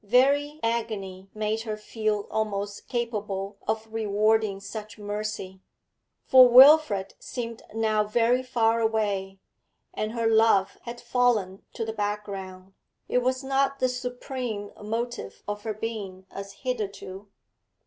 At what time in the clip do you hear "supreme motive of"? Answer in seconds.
13.87-15.61